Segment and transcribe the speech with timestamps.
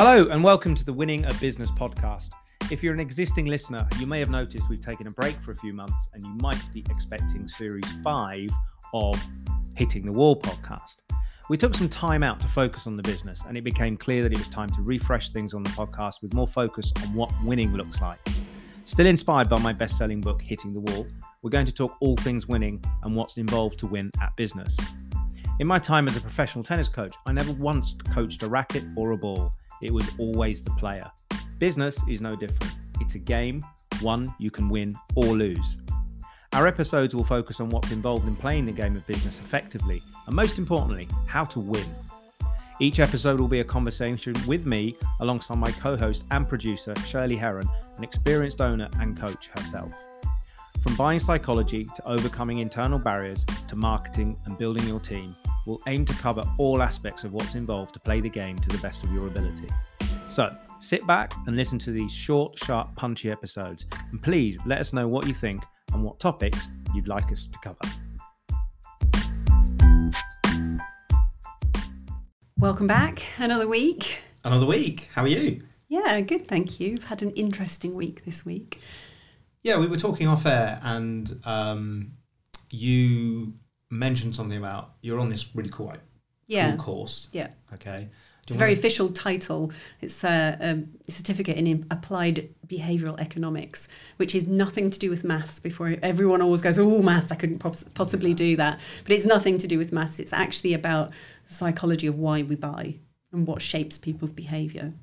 [0.00, 2.30] Hello, and welcome to the Winning at Business podcast.
[2.70, 5.56] If you're an existing listener, you may have noticed we've taken a break for a
[5.56, 8.48] few months, and you might be expecting series five
[8.94, 9.20] of
[9.74, 10.98] Hitting the Wall podcast.
[11.50, 14.30] We took some time out to focus on the business, and it became clear that
[14.30, 17.74] it was time to refresh things on the podcast with more focus on what winning
[17.74, 18.20] looks like.
[18.84, 21.08] Still inspired by my best selling book, Hitting the Wall,
[21.42, 24.76] we're going to talk all things winning and what's involved to win at business.
[25.58, 29.10] In my time as a professional tennis coach, I never once coached a racket or
[29.10, 31.10] a ball it was always the player.
[31.58, 32.76] Business is no different.
[33.00, 33.62] It's a game,
[34.00, 35.80] one you can win or lose.
[36.54, 40.34] Our episodes will focus on what's involved in playing the game of business effectively, and
[40.34, 41.84] most importantly, how to win.
[42.80, 47.36] Each episode will be a conversation with me alongside my co host and producer, Shirley
[47.36, 49.92] Heron, an experienced owner and coach herself.
[50.82, 55.34] From buying psychology to overcoming internal barriers to marketing and building your team,
[55.68, 58.78] we'll aim to cover all aspects of what's involved to play the game to the
[58.78, 59.68] best of your ability.
[60.26, 64.94] So, sit back and listen to these short, sharp, punchy episodes, and please let us
[64.94, 65.62] know what you think
[65.92, 67.76] and what topics you'd like us to cover.
[72.58, 73.22] Welcome back.
[73.36, 74.20] Another week.
[74.44, 75.10] Another week.
[75.12, 75.62] How are you?
[75.88, 76.94] Yeah, good, thank you.
[76.94, 78.80] I've had an interesting week this week.
[79.62, 82.12] Yeah, we were talking off air, and um,
[82.70, 83.52] you
[83.90, 86.00] mentioned something about you're on this really cool, like,
[86.46, 86.70] Yeah.
[86.70, 87.28] cool course.
[87.32, 87.48] Yeah.
[87.74, 88.08] Okay.
[88.46, 89.72] It's a very official title.
[90.00, 90.56] It's a,
[91.06, 95.60] a certificate in applied behavioural economics, which is nothing to do with maths.
[95.60, 97.30] Before everyone always goes, "Oh, maths!
[97.30, 100.18] I couldn't poss- possibly do that." But it's nothing to do with maths.
[100.18, 101.10] It's actually about
[101.46, 102.94] the psychology of why we buy
[103.32, 104.94] and what shapes people's behaviour.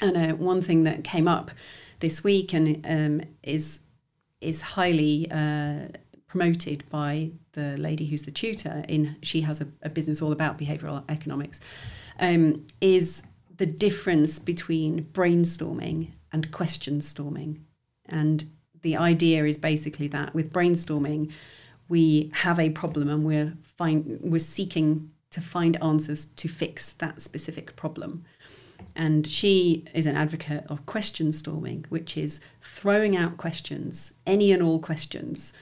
[0.00, 1.50] And uh, one thing that came up
[1.98, 3.80] this week and um, is
[4.40, 5.88] is highly uh,
[6.28, 10.58] promoted by the lady who's the tutor in she has a, a business all about
[10.58, 11.60] behavioral economics
[12.20, 13.24] um, is
[13.56, 17.64] the difference between brainstorming and question storming.
[18.06, 18.44] And
[18.82, 21.32] the idea is basically that with brainstorming
[21.88, 27.20] we have a problem and we're find we're seeking to find answers to fix that
[27.20, 28.24] specific problem.
[28.96, 34.62] And she is an advocate of question storming which is throwing out questions any and
[34.62, 35.52] all questions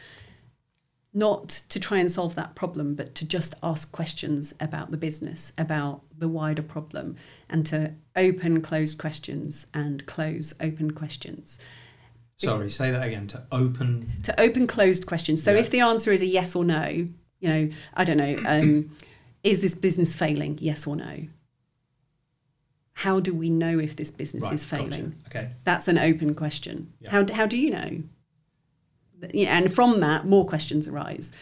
[1.18, 5.52] not to try and solve that problem, but to just ask questions about the business,
[5.58, 7.16] about the wider problem,
[7.50, 11.58] and to open closed questions and close open questions.
[12.36, 13.26] Sorry, say that again.
[13.28, 14.12] To open.
[14.22, 15.42] To open closed questions.
[15.42, 15.60] So Yeah.
[15.60, 16.86] if the answer is a yes or no,
[17.40, 18.90] you know, I don't know, um,
[19.42, 20.58] is this business failing?
[20.60, 21.26] Yes or no?
[22.92, 24.84] How do we know if this business Right, is gotcha.
[24.84, 25.14] failing?
[25.28, 25.50] Okay.
[25.64, 26.92] That's an open question.
[27.00, 27.10] Yeah.
[27.10, 28.02] How, how do you know?
[29.34, 31.32] You know, and from that, more questions arise.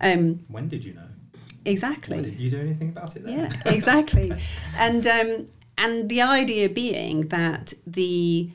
[0.00, 1.08] Um, When did you know?
[1.64, 2.16] exactly.
[2.16, 3.38] Why did you do anything about it then?
[3.38, 4.32] Yeah, exactly.
[4.76, 5.46] and um,
[5.78, 8.50] and the idea being that the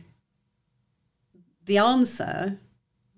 [1.65, 2.59] the answer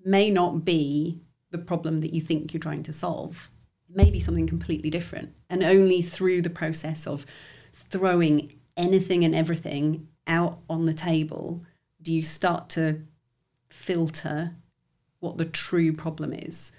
[0.03, 3.49] may not be the problem that you think you're trying to solve.
[3.89, 5.33] It may be something completely different.
[5.49, 7.25] And only through the process of
[7.73, 11.61] throwing anything and everything out on the table
[12.01, 13.01] do you start to
[13.69, 14.55] filter
[15.21, 16.73] what the true problem is.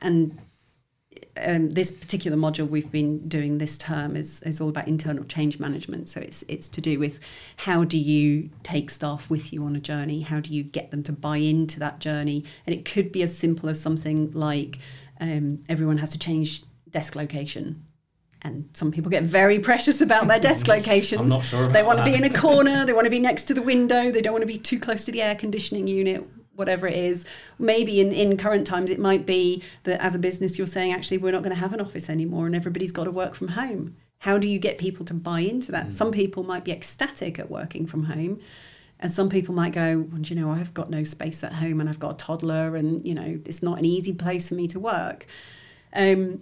[0.00, 0.38] And
[1.42, 5.58] um, this particular module we've been doing this term is, is all about internal change
[5.58, 6.08] management.
[6.08, 7.20] So it's it's to do with
[7.56, 10.20] how do you take staff with you on a journey?
[10.20, 12.44] How do you get them to buy into that journey?
[12.66, 14.78] And it could be as simple as something like
[15.20, 17.84] um, everyone has to change desk location.
[18.42, 21.20] And some people get very precious about their desk locations.
[21.20, 22.84] I'm not sure about They want to be in a corner.
[22.84, 24.10] They want to be next to the window.
[24.10, 27.24] They don't want to be too close to the air conditioning unit whatever it is.
[27.58, 31.18] Maybe in, in current times, it might be that as a business, you're saying, actually,
[31.18, 33.94] we're not going to have an office anymore and everybody's got to work from home.
[34.18, 35.92] How do you get people to buy into that?
[35.92, 38.40] Some people might be ecstatic at working from home.
[38.98, 41.80] And some people might go, well, do you know, I've got no space at home
[41.80, 44.66] and I've got a toddler and, you know, it's not an easy place for me
[44.68, 45.26] to work.
[45.92, 46.40] Um,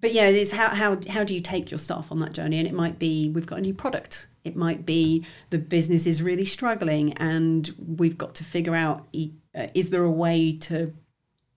[0.00, 2.58] but yeah, it's how, how, how do you take your staff on that journey?
[2.58, 4.28] And it might be we've got a new product.
[4.44, 9.06] It might be the business is really struggling and we've got to figure out
[9.54, 10.92] uh, is there a way to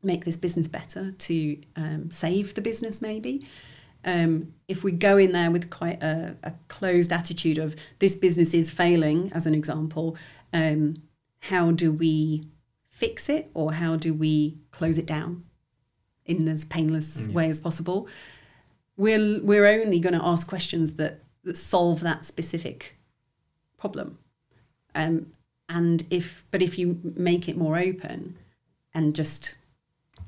[0.02, 3.48] make this business better, to um, save the business maybe?
[4.06, 8.54] Um, if we go in there with quite a, a closed attitude of this business
[8.54, 10.18] is failing, as an example,
[10.52, 10.96] um,
[11.40, 12.48] how do we
[12.90, 15.44] fix it or how do we close it down
[16.26, 18.08] in as painless way as possible?
[18.98, 22.98] We're, we're only going to ask questions that, that solve that specific
[23.78, 24.18] problem.
[24.96, 25.28] Um,
[25.70, 28.38] and if, but if you make it more open
[28.94, 29.56] and just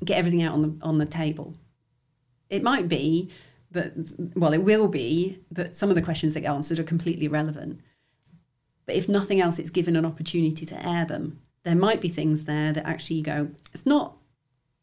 [0.04, 1.54] get everything out on the on the table,
[2.50, 3.30] it might be
[3.70, 3.92] that
[4.34, 7.80] well, it will be that some of the questions that get answered are completely irrelevant,
[8.86, 11.40] But if nothing else, it's given an opportunity to air them.
[11.64, 14.16] There might be things there that actually you go, it's not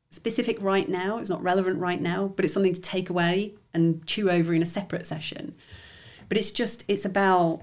[0.09, 4.06] specific right now, it's not relevant right now, but it's something to take away and
[4.06, 5.56] chew over in a separate session.
[6.29, 7.61] But it's just, it's about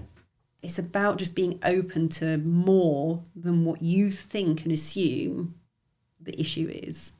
[0.61, 5.55] it's about just being open to more than what you think and assume
[6.19, 7.13] the issue is.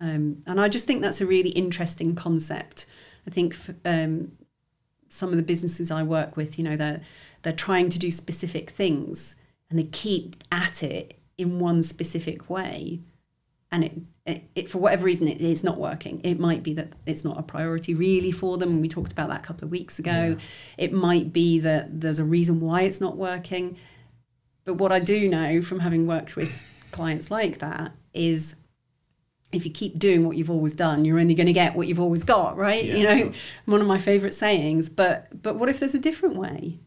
[0.00, 2.86] Um, and I just think that's a really interesting concept.
[3.26, 4.30] I think um,
[5.08, 7.00] some of the businesses I work with, you know, they're
[7.42, 9.36] they're trying to do specific things
[9.68, 13.00] and they keep at it in one specific way,
[13.72, 13.92] and it,
[14.26, 16.20] it, it for whatever reason it, it's not working.
[16.24, 18.80] It might be that it's not a priority really for them.
[18.80, 20.36] We talked about that a couple of weeks ago.
[20.38, 20.44] Yeah.
[20.76, 23.76] It might be that there's a reason why it's not working.
[24.64, 28.56] But what I do know from having worked with clients like that is
[29.52, 32.00] if you keep doing what you've always done, you're only going to get what you've
[32.00, 32.84] always got, right?
[32.84, 33.32] Yeah, you know, sure.
[33.66, 34.88] one of my favorite sayings.
[34.88, 36.80] But but what if there's a different way?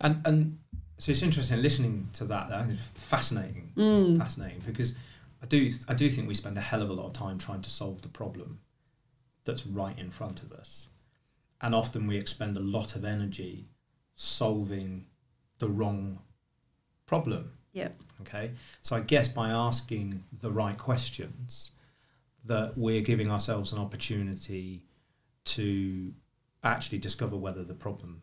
[0.00, 0.58] And and
[0.96, 2.48] so it's interesting listening to that.
[2.48, 4.18] That's fascinating, mm.
[4.18, 4.94] fascinating because
[5.42, 7.62] I do I do think we spend a hell of a lot of time trying
[7.62, 8.60] to solve the problem
[9.44, 10.88] that's right in front of us,
[11.60, 13.68] and often we expend a lot of energy
[14.14, 15.06] solving
[15.58, 16.18] the wrong
[17.06, 17.52] problem.
[17.72, 17.88] Yeah.
[18.20, 18.52] Okay.
[18.82, 21.70] So I guess by asking the right questions,
[22.44, 24.82] that we're giving ourselves an opportunity
[25.44, 26.12] to
[26.62, 28.22] actually discover whether the problem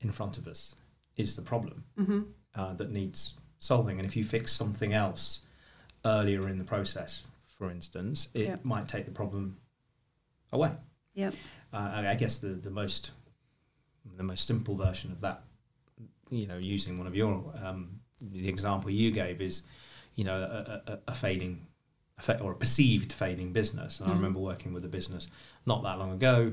[0.00, 0.74] in front of us
[1.16, 2.22] is the problem mm-hmm.
[2.54, 3.98] uh, that needs solving.
[3.98, 5.45] And if you fix something else
[6.06, 7.24] earlier in the process,
[7.58, 8.64] for instance, it yep.
[8.64, 9.56] might take the problem
[10.52, 10.70] away.
[11.14, 11.30] Yeah.
[11.72, 13.10] Uh, I guess the, the most
[14.16, 15.42] the most simple version of that,
[16.30, 19.62] you know, using one of your um, the example you gave is,
[20.14, 21.66] you know, a, a, a fading
[22.40, 24.00] or a perceived fading business.
[24.00, 24.12] And mm.
[24.12, 25.28] I remember working with a business
[25.66, 26.52] not that long ago,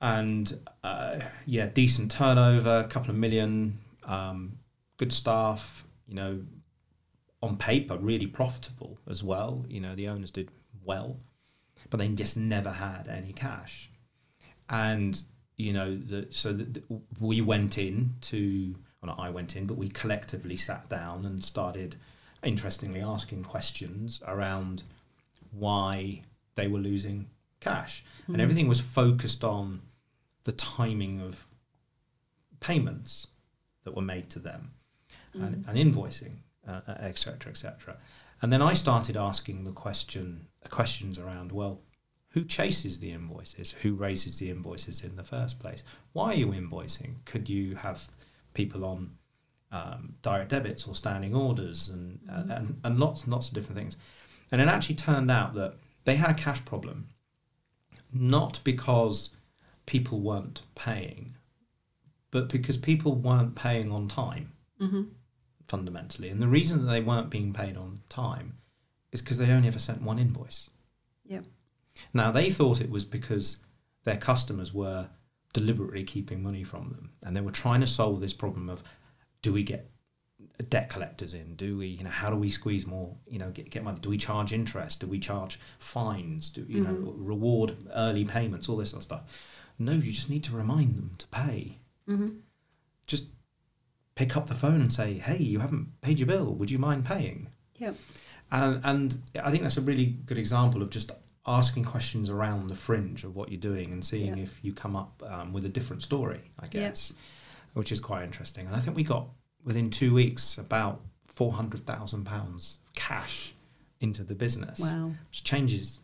[0.00, 4.58] and uh, yeah, decent turnover, a couple of million, um,
[4.96, 6.40] good staff, you know,
[7.42, 9.64] on paper really profitable as well.
[9.68, 10.50] You know, the owners did
[10.84, 11.20] well,
[11.90, 13.90] but they just never had any cash.
[14.68, 15.20] And
[15.56, 16.82] you know, the, so the, the,
[17.20, 21.42] we went in to, well, not I went in, but we collectively sat down and
[21.42, 21.96] started,
[22.44, 24.84] interestingly, asking questions around
[25.50, 26.22] why
[26.54, 27.28] they were losing
[27.60, 28.34] cash, mm-hmm.
[28.34, 29.82] and everything was focused on
[30.44, 31.44] the timing of
[32.60, 33.26] payments
[33.84, 34.70] that were made to them
[35.34, 35.44] mm-hmm.
[35.44, 36.36] and, and invoicing
[36.68, 37.94] etc., uh, etc.
[37.94, 38.04] Et
[38.40, 41.80] and then I started asking the question questions around well,
[42.30, 43.72] who chases the invoices?
[43.82, 45.82] Who raises the invoices in the first place?
[46.12, 47.24] Why are you invoicing?
[47.24, 48.08] Could you have
[48.54, 49.12] people on
[49.72, 52.50] um, direct debits or standing orders and, mm-hmm.
[52.50, 53.96] and and lots and lots of different things?
[54.52, 55.74] And it actually turned out that
[56.04, 57.08] they had a cash problem,
[58.12, 59.30] not because
[59.86, 61.36] people weren't paying,
[62.30, 64.52] but because people weren't paying on time.
[64.80, 65.02] Mm-hmm
[65.68, 66.30] fundamentally.
[66.30, 68.54] And the reason that they weren't being paid on time
[69.12, 70.70] is because they only ever sent one invoice.
[71.26, 71.44] Yep.
[72.12, 73.58] Now they thought it was because
[74.04, 75.08] their customers were
[75.52, 78.82] deliberately keeping money from them, and they were trying to solve this problem of
[79.42, 79.90] do we get
[80.68, 81.54] debt collectors in?
[81.54, 83.98] Do we, you know, how do we squeeze more, you know, get, get money?
[84.00, 85.00] Do we charge interest?
[85.00, 86.48] Do we charge fines?
[86.48, 87.04] Do you mm-hmm.
[87.04, 88.68] know reward early payments?
[88.68, 89.22] All this sort of stuff.
[89.78, 91.78] No, you just need to remind them to pay.
[92.08, 92.38] Mm-hmm.
[93.06, 93.26] Just
[94.18, 96.52] pick up the phone and say, "Hey, you haven't paid your bill.
[96.56, 97.92] Would you mind paying?" Yeah.
[98.50, 101.12] And and I think that's a really good example of just
[101.46, 104.42] asking questions around the fringe of what you're doing and seeing yeah.
[104.42, 106.40] if you come up um, with a different story.
[106.58, 107.22] I guess, yeah.
[107.74, 108.66] which is quite interesting.
[108.66, 109.28] And I think we got
[109.62, 113.54] within two weeks about four hundred thousand pounds cash
[114.00, 114.80] into the business.
[114.80, 115.12] Wow.
[115.30, 116.00] Which changes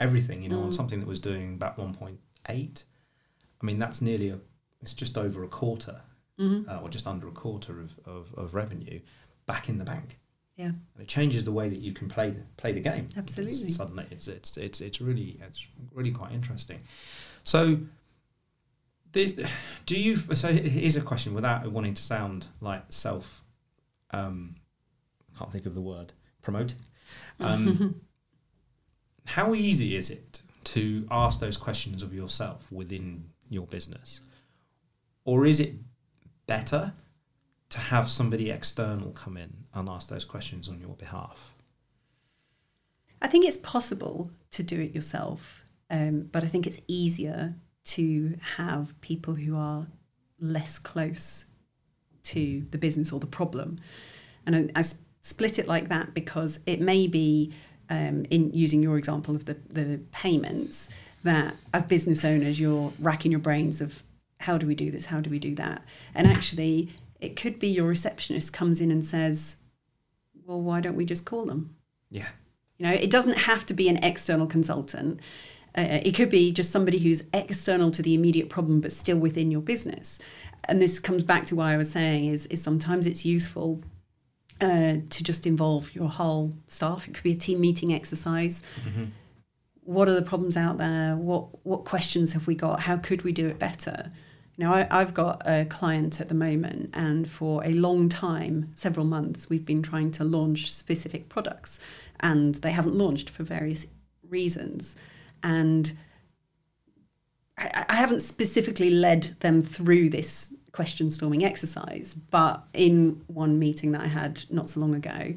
[0.00, 0.42] everything.
[0.42, 0.64] You know, mm.
[0.64, 2.84] on something that was doing about one point eight.
[3.60, 4.38] I mean, that's nearly a.
[4.80, 6.00] It's just over a quarter
[6.38, 6.68] mm-hmm.
[6.68, 9.00] uh, or just under a quarter of, of, of, revenue
[9.46, 10.16] back in the bank.
[10.56, 13.08] Yeah, and it changes the way that you can play the, play the game.
[13.16, 16.80] Absolutely, it's, suddenly it's it's it's it's really it's really quite interesting.
[17.42, 17.78] So,
[19.12, 19.32] this,
[19.84, 20.16] do you?
[20.16, 23.44] So here's a question without wanting to sound like self.
[24.12, 24.56] Um,
[25.38, 26.78] can't think of the word promoting.
[27.38, 28.00] Um,
[29.26, 34.22] how easy is it to ask those questions of yourself within your business,
[35.26, 35.74] or is it
[36.46, 36.92] better
[37.68, 41.54] to have somebody external come in and ask those questions on your behalf?
[43.22, 48.36] I think it's possible to do it yourself, um, but I think it's easier to
[48.56, 49.86] have people who are
[50.40, 51.46] less close
[52.24, 53.78] to the business or the problem.
[54.44, 54.84] And I, I
[55.22, 57.52] split it like that because it may be,
[57.90, 60.90] um, in using your example of the, the payments,
[61.24, 64.02] that as business owners, you're racking your brains of
[64.38, 65.06] how do we do this?
[65.06, 65.82] How do we do that?
[66.14, 66.90] And actually,
[67.20, 69.56] It could be your receptionist comes in and says,
[70.44, 71.74] "Well, why don't we just call them?"
[72.10, 72.28] Yeah.
[72.78, 75.20] You know, it doesn't have to be an external consultant.
[75.78, 79.50] Uh, it could be just somebody who's external to the immediate problem, but still within
[79.50, 80.20] your business.
[80.68, 83.82] And this comes back to why I was saying is, is sometimes it's useful
[84.60, 87.08] uh, to just involve your whole staff.
[87.08, 88.62] It could be a team meeting exercise.
[88.86, 89.04] Mm-hmm.
[89.84, 91.16] What are the problems out there?
[91.16, 92.80] What what questions have we got?
[92.80, 94.10] How could we do it better?
[94.56, 98.72] You know, I, I've got a client at the moment, and for a long time,
[98.74, 101.78] several months, we've been trying to launch specific products,
[102.20, 103.86] and they haven't launched for various
[104.28, 104.96] reasons.
[105.42, 105.92] And
[107.58, 113.92] I, I haven't specifically led them through this question storming exercise, but in one meeting
[113.92, 115.34] that I had not so long ago,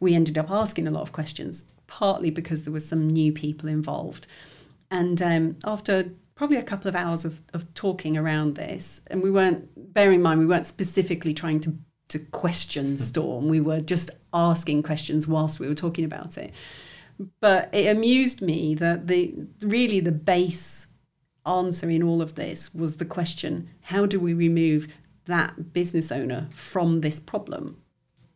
[0.00, 3.68] we ended up asking a lot of questions, partly because there were some new people
[3.68, 4.26] involved.
[4.90, 9.30] And um, after probably a couple of hours of, of talking around this, and we
[9.30, 11.76] weren't, bearing in mind, we weren't specifically trying to,
[12.08, 12.96] to question hmm.
[12.96, 16.52] Storm, we were just asking questions whilst we were talking about it.
[17.40, 20.88] But it amused me that the really the base
[21.46, 24.86] answer in all of this was the question how do we remove
[25.26, 27.76] that business owner from this problem?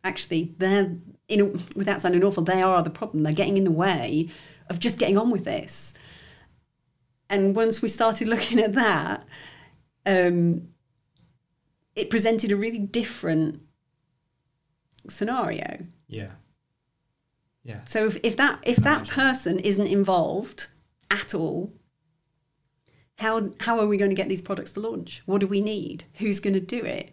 [0.03, 0.95] Actually, they're,
[1.27, 3.23] in a, without sounding awful, they are the problem.
[3.23, 4.29] They're getting in the way
[4.69, 5.93] of just getting on with this.
[7.29, 9.25] And once we started looking at that,
[10.05, 10.69] um,
[11.95, 13.61] it presented a really different
[15.09, 15.85] scenario.
[16.07, 16.31] Yeah.
[17.63, 17.81] Yeah.
[17.85, 20.67] So if, if that if that person isn't involved
[21.11, 21.73] at all,
[23.15, 25.21] how how are we going to get these products to launch?
[25.25, 26.05] What do we need?
[26.15, 27.11] Who's going to do it?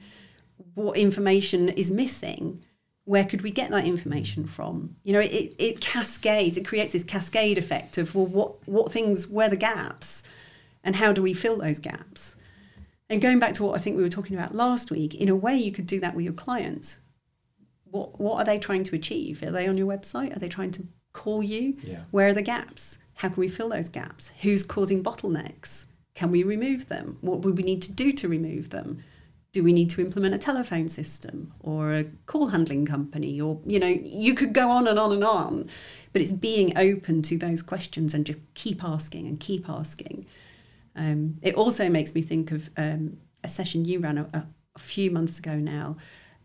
[0.74, 2.64] What information is missing?
[3.04, 4.96] Where could we get that information from?
[5.02, 6.56] You know, it, it cascades.
[6.56, 10.22] It creates this cascade effect of well, what what things where the gaps,
[10.82, 12.36] and how do we fill those gaps?
[13.10, 15.36] And going back to what I think we were talking about last week, in a
[15.36, 16.98] way, you could do that with your clients.
[17.84, 19.42] What what are they trying to achieve?
[19.42, 20.34] Are they on your website?
[20.34, 21.76] Are they trying to call you?
[21.82, 22.00] Yeah.
[22.10, 22.98] Where are the gaps?
[23.14, 24.32] How can we fill those gaps?
[24.42, 25.86] Who's causing bottlenecks?
[26.14, 27.18] Can we remove them?
[27.20, 29.02] What would we need to do to remove them?
[29.54, 33.40] Do we need to implement a telephone system or a call handling company?
[33.40, 35.70] Or, you know, you could go on and on and on,
[36.12, 40.26] but it's being open to those questions and just keep asking and keep asking.
[40.96, 45.08] Um, it also makes me think of um, a session you ran a, a, few
[45.12, 45.96] months ago now,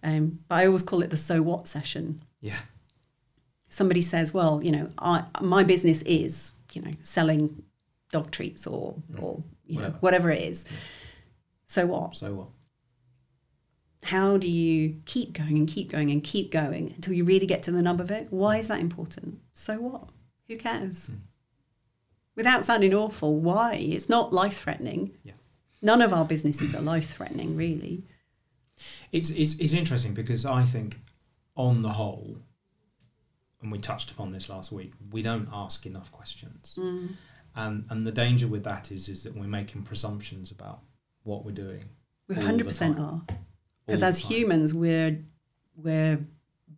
[0.03, 2.23] um, but I always call it the so what session.
[2.41, 2.59] Yeah.
[3.69, 7.63] Somebody says, well, you know, I, my business is, you know, selling
[8.11, 9.93] dog treats or, or you whatever.
[9.93, 10.65] know, whatever it is.
[11.65, 12.15] So what?
[12.15, 12.47] So what?
[14.03, 17.63] How do you keep going and keep going and keep going until you really get
[17.63, 18.27] to the nub of it?
[18.29, 19.39] Why is that important?
[19.53, 20.09] So what?
[20.47, 21.09] Who cares?
[21.09, 21.19] Mm.
[22.35, 23.75] Without sounding awful, why?
[23.75, 25.11] It's not life threatening.
[25.23, 25.33] Yeah.
[25.81, 28.03] None of our businesses are life threatening, really.
[29.11, 30.99] It's, it's, it's interesting because I think,
[31.55, 32.37] on the whole,
[33.61, 36.77] and we touched upon this last week, we don't ask enough questions.
[36.79, 37.09] Mm
[37.55, 40.81] and and the danger with that is is that we're making presumptions about
[41.23, 41.83] what we're doing.
[42.27, 43.21] We hundred percent are,
[43.89, 45.19] because as humans, we're
[45.75, 46.19] we're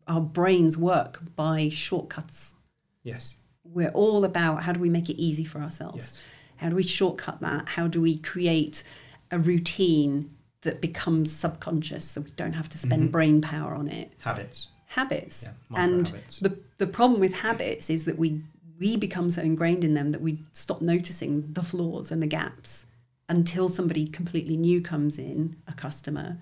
[0.08, 2.56] our brains work by shortcuts.
[3.04, 3.36] Yes.
[3.64, 5.96] We're all about how do we make it easy for ourselves.
[5.96, 6.24] Yes.
[6.58, 7.70] How do we shortcut that?
[7.70, 8.84] How do we create
[9.32, 10.30] a routine
[10.62, 13.12] that becomes subconscious so we don't have to spend mm-hmm.
[13.12, 14.12] brain power on it?
[14.20, 14.68] Habits.
[14.86, 15.48] Habits.
[15.72, 16.40] Yeah, and habits.
[16.40, 18.42] the the problem with habits is that we
[18.80, 22.88] we become so ingrained in them that we stop noticing the flaws and the gaps
[23.30, 26.38] until somebody completely new comes in, a customer,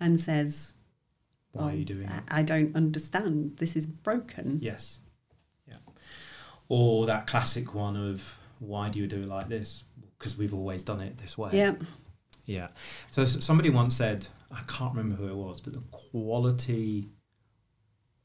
[0.00, 0.74] and says,
[1.52, 2.22] Why are you doing it?
[2.28, 3.56] I don't understand.
[3.56, 4.58] This is broken.
[4.60, 4.98] Yes.
[5.68, 5.76] Yeah.
[6.68, 9.84] Or that classic one of, Why do you do it like this?
[10.18, 11.50] Because we've always done it this way.
[11.52, 11.74] Yeah.
[12.46, 12.68] Yeah.
[13.10, 17.10] So somebody once said, I can't remember who it was, but the quality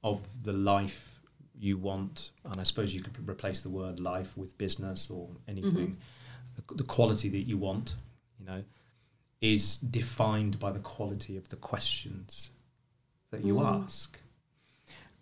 [0.03, 1.19] of the life
[1.57, 5.71] you want, and I suppose you could replace the word life with business or anything,
[5.71, 5.93] mm-hmm.
[6.55, 7.95] the, the, quality that you want,
[8.39, 8.63] you know,
[9.41, 12.51] is defined by the quality of the questions
[13.31, 13.83] that you mm.
[13.83, 14.19] ask.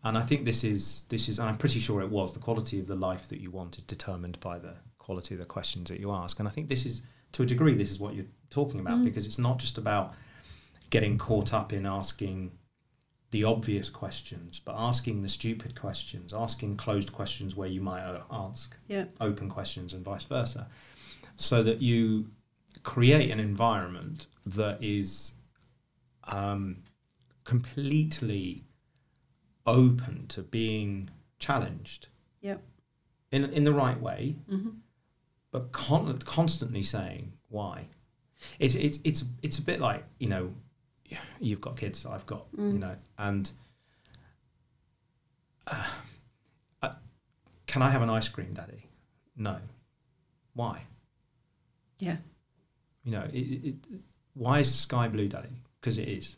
[0.03, 2.79] And I think this is this is, and I'm pretty sure it was the quality
[2.79, 5.99] of the life that you want is determined by the quality of the questions that
[5.99, 6.39] you ask.
[6.39, 7.01] And I think this is,
[7.33, 9.03] to a degree, this is what you're talking about mm.
[9.03, 10.13] because it's not just about
[10.89, 12.51] getting caught up in asking
[13.31, 18.21] the obvious questions, but asking the stupid questions, asking closed questions where you might uh,
[18.31, 19.05] ask yeah.
[19.21, 20.67] open questions and vice versa,
[21.35, 22.25] so that you
[22.83, 25.33] create an environment that is
[26.25, 26.83] um,
[27.43, 28.63] completely
[29.65, 32.07] open to being challenged.
[32.41, 32.57] Yeah.
[33.31, 34.69] In in the right way, mm-hmm.
[35.51, 37.87] but con- constantly saying why.
[38.57, 40.53] It's it's it's it's a bit like you know
[41.39, 42.73] you've got kids, I've got, Mm.
[42.73, 43.51] you know, and
[45.67, 45.87] uh,
[46.81, 46.93] uh,
[47.67, 48.85] can I have an ice cream, Daddy?
[49.35, 49.57] No.
[50.53, 50.83] Why?
[51.99, 52.17] Yeah.
[53.03, 53.75] You know, it, it,
[54.33, 55.49] why is the sky blue, Daddy?
[55.79, 56.37] Because it is.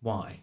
[0.00, 0.40] Why?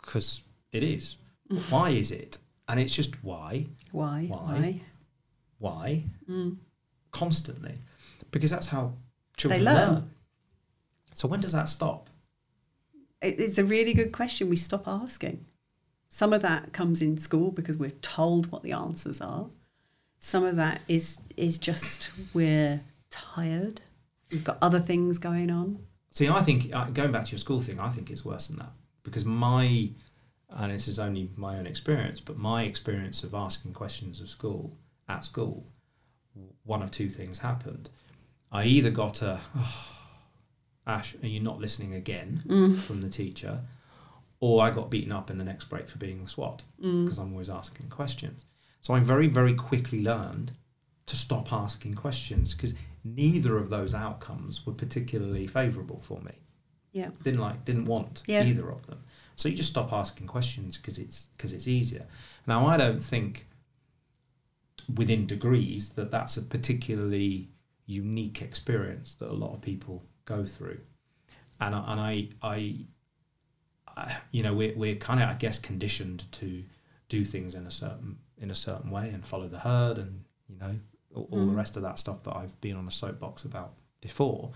[0.00, 1.16] Because it is.
[1.68, 2.38] why is it?
[2.68, 4.26] And it's just why, Why?
[4.28, 4.80] Why?
[5.58, 6.56] why, Mm.
[7.10, 7.78] constantly,
[8.30, 8.94] because that's how
[9.36, 9.92] children learn.
[9.94, 10.10] learn.
[11.14, 12.08] So when does that stop?
[13.20, 14.48] It's a really good question.
[14.48, 15.44] We stop asking.
[16.08, 19.46] Some of that comes in school because we're told what the answers are.
[20.20, 23.80] Some of that is is just we're tired.
[24.30, 25.80] You've got other things going on.
[26.10, 28.58] See, I think uh, going back to your school thing, I think it's worse than
[28.58, 29.90] that because my,
[30.50, 34.76] and this is only my own experience, but my experience of asking questions of school
[35.08, 35.66] at school,
[36.64, 37.90] one of two things happened.
[38.52, 39.86] I either got a, oh,
[40.86, 42.42] Ash, are you not listening again
[42.86, 43.60] from the teacher,
[44.40, 46.62] or I got beaten up in the next break for being the swot
[47.04, 48.46] because I'm always asking questions.
[48.80, 50.52] So I very, very quickly learned
[51.10, 52.74] to stop asking questions because
[53.04, 56.32] neither of those outcomes were particularly favourable for me.
[56.92, 57.10] Yeah.
[57.22, 58.44] Didn't like, didn't want Yeah.
[58.44, 59.02] either of them.
[59.36, 62.06] So you just stop asking questions because it's because it's easier.
[62.46, 63.46] Now I don't think
[64.94, 67.48] within degrees that that's a particularly
[67.86, 70.80] unique experience that a lot of people go through,
[71.60, 72.76] and I, and I, I,
[73.96, 76.62] I you know, we're we're kind of I guess conditioned to
[77.08, 80.56] do things in a certain in a certain way and follow the herd and you
[80.58, 80.78] know
[81.14, 81.56] all, all the Mm.
[81.56, 84.52] rest of that stuff that I've been on a soapbox about before.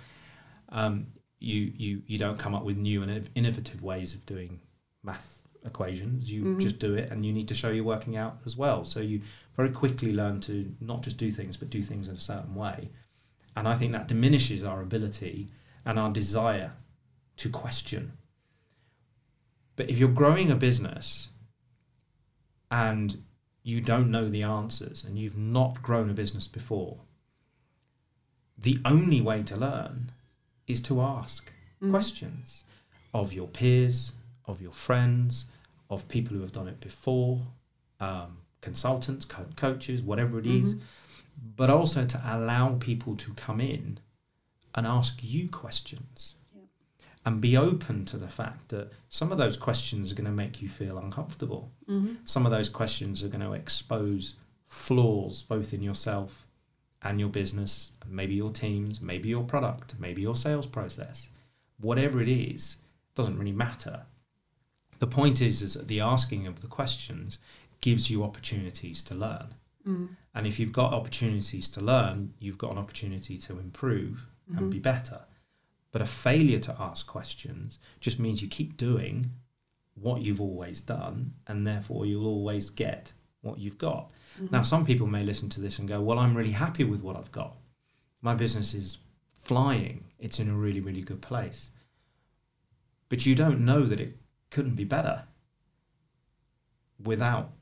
[0.70, 1.06] Um,
[1.40, 4.60] you you you don't come up with new and innovative ways of doing
[5.02, 6.30] math equations.
[6.30, 6.60] You Mhm.
[6.60, 8.84] just do it, and you need to show you're working out as well.
[8.84, 9.22] So you
[9.56, 12.90] very quickly learn to not just do things, but do things in a certain way.
[13.56, 15.48] And I think that diminishes our ability
[15.84, 16.72] and our desire
[17.36, 18.12] to question.
[19.76, 21.30] But if you're growing a business
[22.70, 23.22] and
[23.64, 26.98] you don't know the answers and you've not grown a business before,
[28.56, 30.12] the only way to learn
[30.66, 31.50] is to ask
[31.82, 31.90] Mm.
[31.90, 32.62] questions
[33.12, 34.12] of your peers,
[34.46, 35.46] of your friends,
[35.90, 37.46] of people who have done it before,
[38.00, 40.76] um, consultants, co- coaches, whatever it is,
[41.56, 43.98] but also to allow people to come in
[44.74, 46.36] and ask you questions.
[47.24, 50.60] And be open to the fact that some of those questions are going to make
[50.60, 51.72] you feel uncomfortable.
[51.88, 52.18] Mhm.
[52.24, 54.36] Some of those questions are going to expose
[54.68, 56.46] flaws both in yourself
[57.02, 61.28] and your business, maybe your teams, maybe your product, maybe your sales process.
[61.78, 62.78] Whatever it is,
[63.14, 64.06] doesn't really matter.
[64.98, 67.38] The point is, is that the asking of the questions
[67.80, 69.54] gives you opportunities to learn.
[69.86, 70.08] Mm.
[70.34, 74.78] And if you've got opportunities to learn, you've got an opportunity to improve and be
[74.78, 75.20] better.
[75.94, 79.30] But a failure to ask questions just means you keep doing
[79.94, 84.10] what you've always done, and therefore you'll always get what you've got.
[84.36, 84.48] Mm-hmm.
[84.50, 87.14] Now, some people may listen to this and go, Well, I'm really happy with what
[87.14, 87.54] I've got.
[88.22, 88.98] My business is
[89.38, 91.70] flying, it's in a really, really good place.
[93.08, 94.16] But you don't know that it
[94.50, 95.22] couldn't be better
[97.04, 97.52] without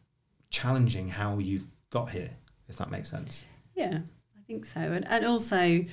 [0.49, 2.31] challenging how you've got here,
[2.67, 3.45] if that makes sense.
[3.75, 3.99] Yeah,
[4.39, 4.81] I think so.
[4.81, 5.85] And, and also,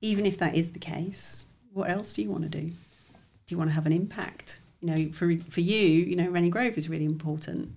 [0.00, 2.68] even if that is the case, what else do you want to do?
[2.68, 4.60] Do you want to have an impact?
[4.80, 7.74] You know, for for you, you know, Rennie Grove is really important.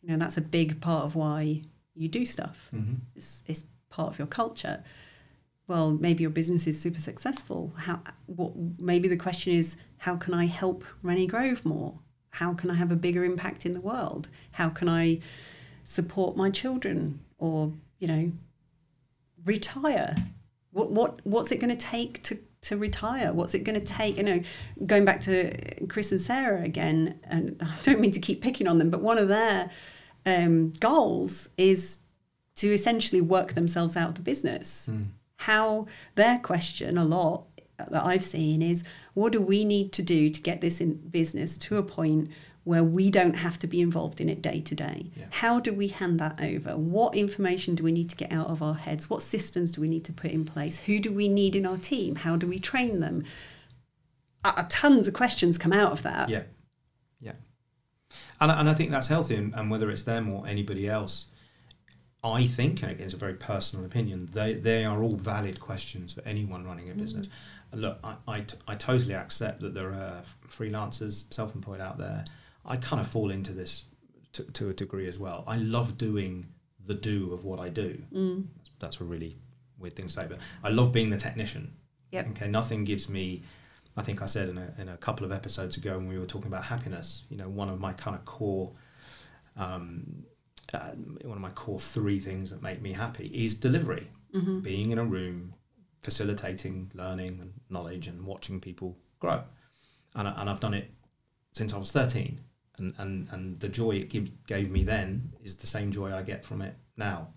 [0.00, 1.62] You know, that's a big part of why
[1.94, 2.70] you do stuff.
[2.74, 2.94] Mm-hmm.
[3.14, 4.82] It's, it's part of your culture.
[5.68, 7.72] Well, maybe your business is super successful.
[7.76, 8.00] How?
[8.26, 8.52] What?
[8.78, 11.98] Maybe the question is, how can I help Rennie Grove more?
[12.30, 14.28] How can I have a bigger impact in the world?
[14.52, 15.20] How can I
[15.84, 18.32] support my children, or you know,
[19.44, 20.16] retire?
[20.70, 23.32] What what what's it going to take to to retire?
[23.32, 24.16] What's it going to take?
[24.16, 24.40] You know,
[24.86, 28.78] going back to Chris and Sarah again, and I don't mean to keep picking on
[28.78, 29.70] them, but one of their
[30.26, 32.00] um, goals is
[32.56, 34.88] to essentially work themselves out of the business.
[35.36, 37.46] How their question a lot
[37.78, 41.58] that I've seen is, what do we need to do to get this in business
[41.58, 42.30] to a point
[42.64, 45.10] where we don't have to be involved in it day to day?
[45.16, 45.24] Yeah.
[45.30, 46.76] How do we hand that over?
[46.76, 49.10] What information do we need to get out of our heads?
[49.10, 50.78] What systems do we need to put in place?
[50.78, 52.16] Who do we need in our team?
[52.16, 53.24] How do we train them?
[54.44, 56.28] Uh, tons of questions come out of that.
[56.28, 56.42] Yeah,
[57.20, 57.34] yeah,
[58.40, 59.36] and and I think that's healthy.
[59.36, 61.26] And, and whether it's them or anybody else,
[62.24, 64.28] I think, and again, it's a very personal opinion.
[64.32, 67.28] They they are all valid questions for anyone running a business.
[67.70, 72.24] And look, I, I, t- I totally accept that there are freelancers, self-employed out there.
[72.64, 73.84] I kind of fall into this
[74.34, 75.44] to, to a degree as well.
[75.46, 76.46] I love doing
[76.84, 78.02] the do of what I do.
[78.12, 78.46] Mm.
[78.78, 79.36] That's a really
[79.78, 81.72] weird thing to say, but I love being the technician.
[82.10, 82.28] Yep.
[82.30, 83.42] Okay, nothing gives me
[83.96, 86.26] I think I said in a, in a couple of episodes ago when we were
[86.26, 88.72] talking about happiness, you know, one of my kind of core,
[89.56, 90.24] um,
[90.72, 94.08] uh, one of my core three things that make me happy is delivery.
[94.34, 94.60] Mm-hmm.
[94.60, 95.52] Being in a room,
[96.02, 99.42] facilitating learning and knowledge and watching people grow.
[100.14, 100.90] And, I, and I've done it
[101.52, 102.40] since I was 13.
[102.78, 106.22] And, and, and the joy it give, gave me then is the same joy I
[106.22, 107.28] get from it now.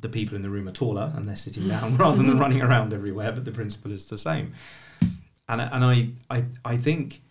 [0.00, 2.92] The people in the room are taller and they're sitting down rather than running around
[2.92, 4.52] everywhere, but the principle is the same.
[5.48, 7.22] And, I- and I, I, I think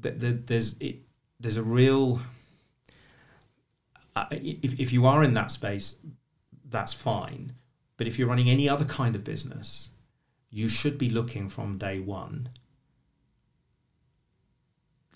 [0.00, 0.98] that that there's, it,
[1.40, 2.20] there's a real,
[4.14, 5.96] uh, if, if you are in that space,
[6.70, 7.52] that's fine.
[7.96, 9.88] But if you're running any other kind of business,
[10.50, 12.48] you should be looking from day one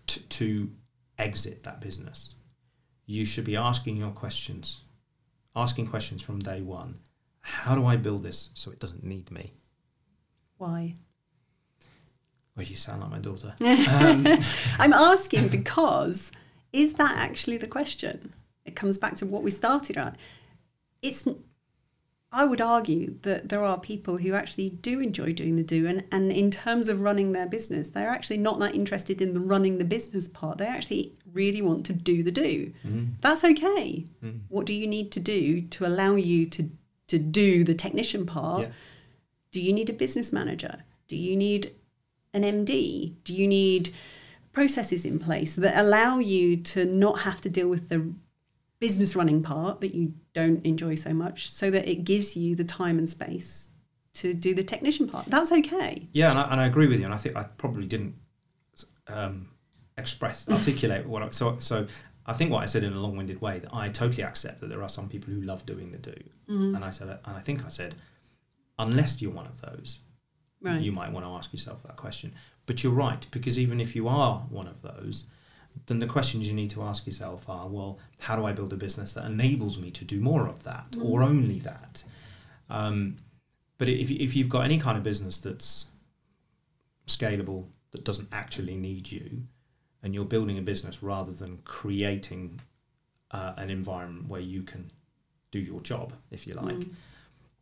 [0.09, 0.70] to, to
[1.18, 2.35] exit that business.
[3.07, 4.83] You should be asking your questions,
[5.55, 6.98] asking questions from day one.
[7.40, 9.53] How do I build this so it doesn't need me?
[10.59, 10.94] Why?
[12.57, 13.55] Well, you sound like my daughter.
[13.61, 14.27] Um,
[14.79, 16.33] I'm asking because
[16.72, 18.33] is that actually the question?
[18.64, 20.16] It comes back to what we started at.
[21.03, 21.27] It's
[22.35, 26.03] I would argue that there are people who actually do enjoy doing the do and,
[26.11, 29.77] and in terms of running their business, they're actually not that interested in the running
[29.77, 30.57] the business part.
[30.57, 32.73] They actually really want to do the do.
[32.87, 34.07] mhm, That's okay.
[34.25, 34.40] mhm.
[34.49, 36.71] What do you need to do to allow you to
[37.09, 38.62] to do the technician part?
[38.62, 38.68] Yeah.
[39.51, 40.85] Do you need a business manager?
[41.09, 41.73] Do you need
[42.33, 43.12] an MD?
[43.25, 43.90] Do you need
[44.53, 48.11] processes in place that allow you to not have to deal with the
[48.83, 52.64] business running part that you don't enjoy so much so that it gives you the
[52.64, 53.68] time and space
[54.14, 55.25] to do the technician part?
[55.29, 56.09] That's okay.
[56.12, 57.07] Yeah, and I, and I agree with you.
[57.07, 58.14] And I think I probably didn't
[59.09, 59.49] um,
[59.97, 61.57] express, articulate what I, so.
[61.59, 61.87] So
[62.27, 64.83] I think what I said in a long-winded way that I totally accept that there
[64.83, 66.14] are some people who love doing the do,
[66.51, 66.75] Mm-hmm.
[66.77, 67.95] and I said, and I think I said,
[68.79, 70.01] unless you're one of those,
[70.61, 70.81] Right.
[70.81, 72.33] you might want to ask yourself that question.
[72.66, 75.25] But you're right because even if you are one of those,
[75.87, 78.76] then the questions you need to ask yourself are, well, how do I build a
[78.76, 82.04] business that enables me to do more of that or only that?
[82.70, 83.16] Um,
[83.78, 85.87] but if, if you've got any kind of business that's
[87.06, 89.42] scalable, that doesn't actually need you,
[90.02, 92.61] and you're building a business rather than creating
[93.32, 94.90] uh, an environment where you can
[95.50, 96.90] do your job, if you like, Mm.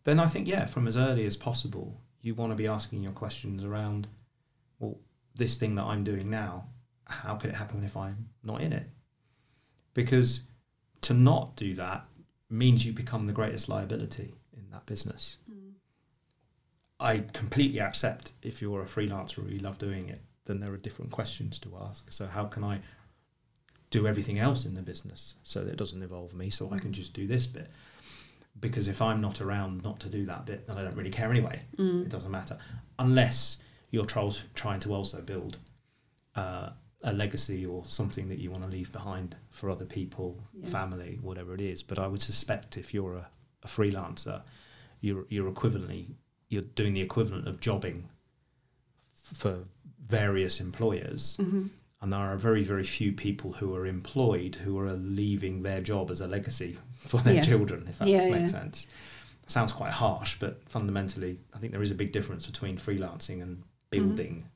[0.05, 3.13] then I think, yeah, from as early as possible, you want to be asking your
[3.13, 4.07] questions around,
[4.79, 4.99] well,
[5.35, 6.67] this thing that I'm doing now,
[7.11, 8.89] how could it happen if I'm not in it?
[9.95, 10.43] Because
[11.03, 12.05] to not do that
[12.49, 15.39] means you become the greatest liability in that business.
[15.51, 15.73] Mm.
[16.99, 20.77] I completely accept if you're a freelancer or you love doing it, then there are
[20.77, 22.11] different questions to ask.
[22.13, 22.81] So, how can I
[23.91, 26.93] do everything else in the business so that it doesn't involve me so I can
[26.93, 27.69] just do this bit?
[28.59, 31.31] Because if I'm not around not to do that bit, then I don't really care
[31.31, 31.63] anyway.
[31.79, 32.03] Mm.
[32.03, 32.59] It doesn't matter.
[32.99, 33.59] Unless
[33.91, 35.57] you're trying to also build
[36.37, 36.71] uh,
[37.03, 40.69] a legacy or something that you want to leave behind for other people, Yeah.
[40.69, 41.83] family, whatever it is.
[41.83, 43.29] But I would suspect if you're a,
[43.63, 44.43] a freelancer,
[45.01, 46.07] you're you're equivalently
[46.49, 48.09] you're doing the equivalent of jobbing
[49.15, 49.59] f- for
[50.07, 51.67] various employers, hmm
[52.03, 56.11] and there are very very few people who are employed who are leaving their job
[56.11, 57.43] as a legacy for their Yeah.
[57.43, 57.87] children.
[57.89, 58.87] If that Yeah, makes sense.
[59.47, 63.63] Sounds quite harsh, but fundamentally, I think there is a big difference between freelancing and
[63.91, 64.47] building Mm-hmm.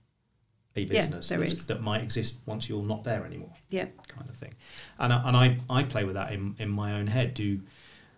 [0.82, 3.86] Yeah, business that's- that might exist once you're not there anymore Yeah.
[4.08, 4.54] kind of thing.
[4.98, 7.34] And I, and I, I play with that in, in my own head.
[7.34, 7.60] Do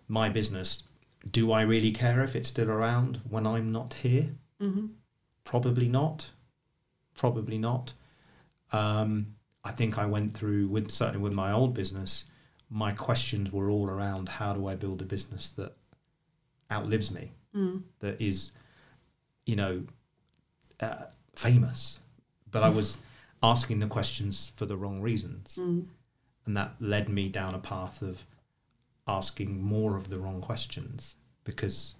[0.07, 0.83] my business,
[1.31, 4.29] do I really care if it's still around when I'm not here?
[4.59, 4.87] hmm
[5.43, 6.29] Probably not.
[7.15, 7.93] Probably not.
[8.73, 12.25] Um, I think I went through with certainly with my old business.
[12.69, 15.73] My questions were all around how do I build a business that
[16.71, 17.83] outlives me, Mm.
[17.99, 18.51] that is,
[19.45, 19.83] you know,
[20.81, 21.99] uh, famous.
[22.51, 22.97] But I was
[23.43, 25.85] asking the questions for the wrong reasons Mm.
[26.45, 28.25] and that led me down a path of
[29.07, 31.95] asking more of the wrong questions because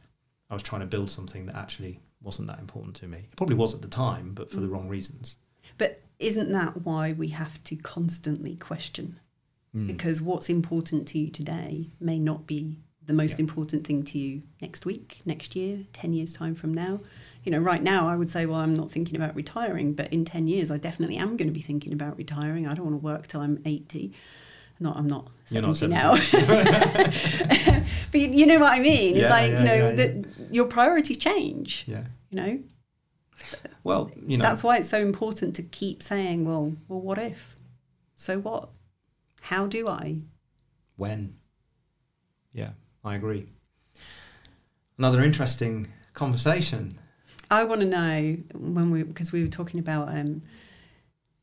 [0.49, 3.19] I was trying to build something that actually wasn't that important to me.
[3.19, 4.71] It probably was at the time, but for the Mm.
[4.71, 5.35] wrong reasons.
[5.77, 9.19] But isn't that why we have to constantly question?
[9.75, 9.87] Mm.
[9.87, 13.41] Because what's important to you today may not be the most Yeah.
[13.43, 16.99] important thing to you next week, next year, 10 years' time from now.
[17.47, 20.25] You know, right now I would say, well, I'm not thinking about retiring, but in
[20.25, 22.67] 10 years I definitely am going to be thinking about retiring.
[22.67, 24.11] I don't want to work till I'm 80.
[24.81, 26.11] No, I'm not You're not 70 now.
[28.11, 29.15] but you, you know what I mean?
[29.15, 29.91] It's Yeah, like, yeah, you know, yeah.
[29.95, 32.03] that your priorities change, yeah.
[32.31, 32.59] you know?
[33.85, 37.55] Well, you know, That's why it's so important to keep saying, well, well, what if?
[38.17, 38.67] So what?
[39.39, 40.17] How do I?
[40.97, 41.37] when.
[42.51, 42.71] Yeah,
[43.05, 43.47] I agree.
[44.97, 46.99] Another interesting conversation.
[47.49, 50.41] I want to know when we because we were talking about um,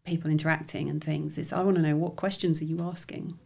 [0.04, 1.38] people interacting and things.
[1.38, 3.38] Is I want to know what questions are you asking?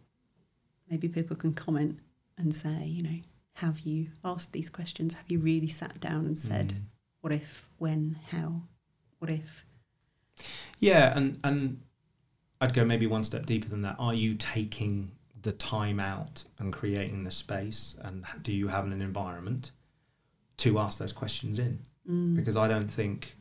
[0.89, 1.99] Maybe people can comment
[2.37, 3.19] and say, you know,
[3.53, 5.13] have you asked these questions?
[5.13, 6.81] Have you really sat down and said, Mm.
[7.21, 8.63] what if, when, how,
[9.19, 9.65] what if?
[10.79, 11.81] Yeah, and and
[12.61, 13.95] I'd go maybe one step deeper than that.
[13.99, 19.01] Are you taking the time out and creating the space, and do you have an
[19.01, 19.71] environment
[20.57, 21.79] to ask those questions in?
[22.09, 22.35] Mm.
[22.35, 23.35] Because I don't think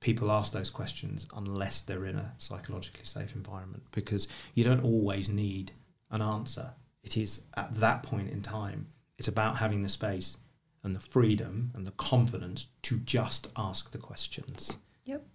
[0.00, 3.82] people ask those questions unless they're in a psychologically safe environment.
[3.92, 5.72] Because you don't always need
[6.10, 6.70] an answer.
[7.02, 8.86] It is at that point in time.
[9.18, 10.36] It's about having the space
[10.84, 14.78] and the freedom and the confidence to just ask the questions.
[15.04, 15.26] Yep.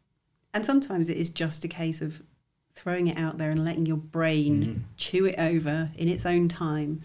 [0.54, 2.22] And sometimes it is just a case of
[2.76, 4.84] throwing it out there and letting your brain Mm.
[4.98, 7.02] chew it over in its own time.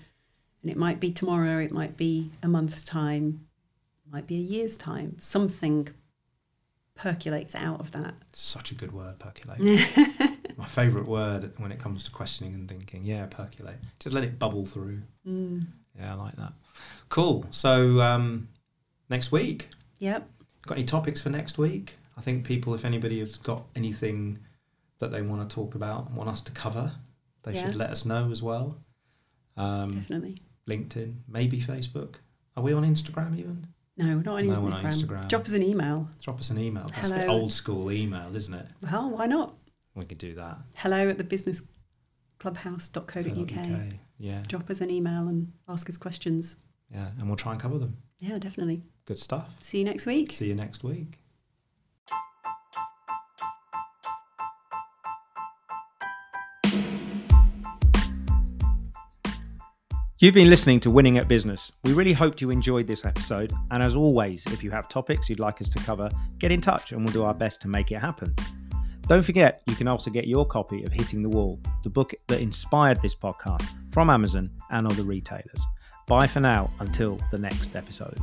[0.63, 3.47] And it might be tomorrow, it might be a month's time,
[4.11, 5.17] might be a year's time.
[5.19, 5.89] Something
[6.95, 8.15] percolates out of that.
[8.33, 9.61] Such a good word, percolate.
[10.57, 13.05] My favourite word when it comes to questioning and thinking.
[13.05, 13.79] Yeah, percolate.
[14.01, 15.01] Just let it bubble through.
[15.27, 15.67] Mm.
[15.97, 16.53] Yeah, I like that.
[17.09, 17.47] Cool.
[17.51, 18.49] So um,
[19.09, 19.69] next week,
[20.01, 20.29] Yep.
[20.67, 21.97] got any topics for next week?
[22.17, 24.39] I think people, if anybody has got anything
[24.99, 26.93] that they want to talk about, want us to cover,
[27.45, 27.67] they Yeah.
[27.67, 28.79] should let us know as well.
[29.57, 30.39] Um, Definitely.
[30.69, 32.17] LinkedIn, maybe Facebook.
[32.57, 33.67] Are we on Instagram even?
[33.99, 34.75] No, we're not on No, Instagram.
[34.75, 35.29] on Instagram.
[35.29, 36.09] Drop us an email.
[36.23, 36.87] Drop us an email.
[36.95, 37.41] That's the Hello.
[37.41, 38.67] old school email, isn't it?
[38.83, 39.55] Well, why not?
[39.95, 40.59] We could do that.
[40.77, 43.43] Hello at the businessclubhouse.co.uk.
[43.43, 44.01] Okay.
[44.21, 46.57] Yeah, Drop us an email and ask us questions.
[46.93, 47.97] yeah, and we'll try and cover them.
[48.21, 48.83] Yeah, definitely.
[49.07, 49.55] Good stuff.
[49.61, 50.33] See you next week.
[50.33, 51.19] See you next week.
[60.21, 61.71] You've been listening to Winning at Business.
[61.85, 63.53] We really hoped you enjoyed this episode.
[63.71, 66.91] And as always, if you have topics you'd like us to cover, get in touch
[66.91, 68.35] and we'll do our best to make it happen.
[69.03, 72.41] Don't forget, you can also get your copy of Hitting the Wall, the book that
[72.41, 75.65] inspired this podcast, from Amazon and other retailers.
[76.09, 78.19] Bye for now until the next episode.